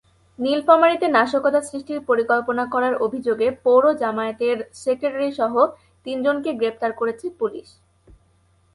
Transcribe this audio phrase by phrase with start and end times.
[0.39, 5.53] নীলফামারীতে নাশকতা সৃষ্টির পরিকল্পনা করার অভিযোগে পৌর জামায়াতের সেক্রেটারিসহ
[6.05, 7.67] তিনজনকে গ্রেপ্তার করেছে পুলিশ।